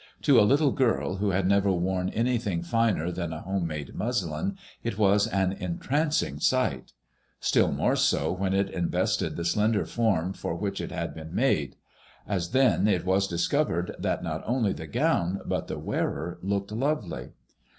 To 0.23 0.39
a 0.39 0.41
little 0.49 0.71
girl 0.71 1.17
who 1.17 1.29
had 1.29 1.45
never 1.47 1.71
worn 1.71 2.09
anything 2.09 2.63
finer 2.63 3.11
than 3.11 3.31
a 3.31 3.41
home 3.43 3.67
made 3.67 3.93
muslin, 3.93 4.57
it 4.83 4.97
was 4.97 5.27
an 5.27 5.53
entran 5.53 6.07
cing 6.07 6.41
sight; 6.41 6.93
still 7.39 7.71
more 7.71 7.95
so 7.95 8.31
when 8.31 8.51
it 8.55 8.67
invested 8.71 9.35
the 9.35 9.45
slender 9.45 9.85
form 9.85 10.33
for 10.33 10.55
which 10.55 10.81
it 10.81 10.91
had 10.91 11.13
been 11.13 11.35
made; 11.35 11.75
as 12.27 12.49
then 12.49 12.87
it 12.87 13.05
was 13.05 13.27
discovered 13.27 13.95
that 13.99 14.23
not 14.23 14.41
only 14.47 14.73
the 14.73 14.87
gown 14.87 15.39
but 15.45 15.67
the 15.67 15.77
wearer 15.77 16.39
looked 16.41 16.71
lovely. 16.71 17.33